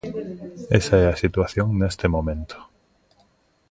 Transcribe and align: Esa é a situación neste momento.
Esa 0.79 0.95
é 1.03 1.05
a 1.09 1.19
situación 1.23 1.67
neste 1.79 2.05
momento. 2.15 2.57